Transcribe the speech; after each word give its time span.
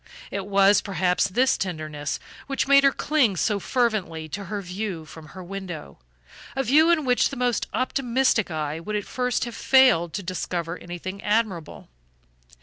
It 0.31 0.47
was, 0.47 0.81
perhaps, 0.81 1.27
this 1.27 1.59
tenderness 1.59 2.19
which 2.47 2.67
made 2.67 2.83
her 2.83 2.91
cling 2.91 3.35
so 3.37 3.59
fervently 3.59 4.27
to 4.29 4.45
her 4.45 4.59
view 4.59 5.05
from 5.05 5.27
her 5.27 5.43
window, 5.43 5.99
a 6.55 6.63
view 6.63 6.89
in 6.89 7.05
which 7.05 7.29
the 7.29 7.35
most 7.37 7.67
optimistic 7.71 8.49
eye 8.49 8.79
would 8.79 8.95
at 8.95 9.05
first 9.05 9.45
have 9.45 9.53
failed 9.55 10.13
to 10.13 10.23
discover 10.23 10.75
anything 10.79 11.21
admirable. 11.21 11.87